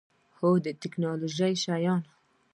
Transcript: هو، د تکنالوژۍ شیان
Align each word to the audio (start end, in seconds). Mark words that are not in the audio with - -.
هو، 0.37 0.49
د 0.65 0.67
تکنالوژۍ 0.83 1.53
شیان 1.63 2.01